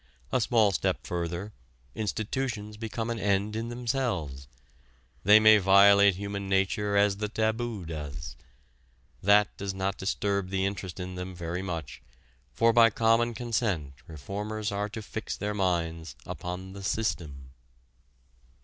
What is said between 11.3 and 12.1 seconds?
very much,